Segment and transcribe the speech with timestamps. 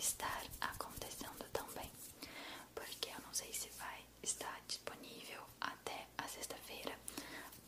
[0.00, 1.90] estar acontecendo também,
[2.74, 6.98] porque eu não sei se vai estar disponível até a sexta-feira,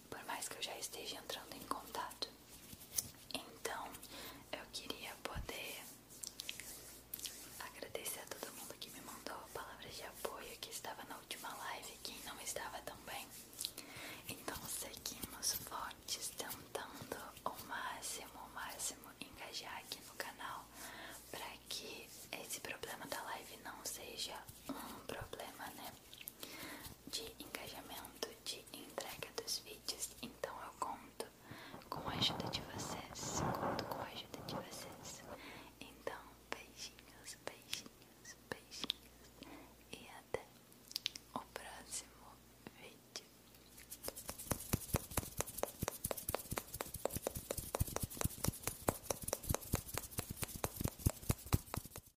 [0.08, 1.51] por mais que eu já esteja entrando